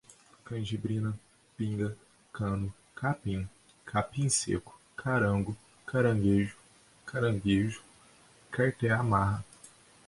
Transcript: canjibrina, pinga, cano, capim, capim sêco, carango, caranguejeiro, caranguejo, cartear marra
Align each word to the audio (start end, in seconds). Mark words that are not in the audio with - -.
canjibrina, 0.45 1.11
pinga, 1.55 1.89
cano, 2.33 2.73
capim, 2.95 3.47
capim 3.85 4.27
sêco, 4.29 4.79
carango, 4.97 5.55
caranguejeiro, 5.85 6.55
caranguejo, 7.05 7.83
cartear 8.49 9.03
marra 9.03 9.45